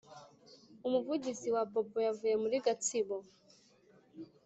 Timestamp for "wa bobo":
1.55-1.97